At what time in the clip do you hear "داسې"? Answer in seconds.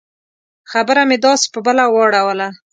1.25-1.47